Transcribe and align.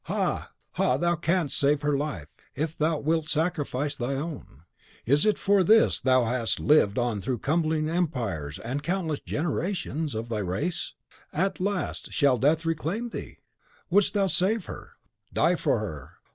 "Ha! 0.05 0.49
ha! 0.71 0.97
thou 0.97 1.15
canst 1.15 1.55
save 1.55 1.83
her 1.83 1.95
life, 1.95 2.27
if 2.55 2.75
thou 2.75 2.97
wilt 2.97 3.25
sacrifice 3.25 3.95
thine 3.95 4.17
own! 4.17 4.63
Is 5.05 5.27
it 5.27 5.37
for 5.37 5.63
this 5.63 5.99
thou 5.99 6.25
hast 6.25 6.59
lived 6.59 6.97
on 6.97 7.21
through 7.21 7.37
crumbling 7.37 7.87
empires 7.87 8.57
and 8.57 8.81
countless 8.81 9.19
generations 9.19 10.15
of 10.15 10.27
thy 10.27 10.39
race? 10.39 10.93
At 11.31 11.59
last 11.59 12.11
shall 12.11 12.39
Death 12.39 12.65
reclaim 12.65 13.09
thee? 13.09 13.37
Wouldst 13.91 14.15
thou 14.15 14.25
save 14.25 14.65
her? 14.65 14.93
DIE 15.33 15.53
FOR 15.53 15.77
HER! 15.77 16.13